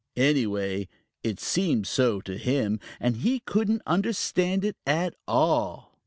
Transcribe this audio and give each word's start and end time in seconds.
Anyway, 0.17 0.87
it 1.21 1.39
seemed 1.39 1.85
so 1.85 2.19
to 2.21 2.35
him, 2.35 2.79
and 2.99 3.17
he 3.17 3.39
couldn't 3.41 3.83
understand 3.85 4.65
it 4.65 4.75
at 4.87 5.13
all. 5.27 5.95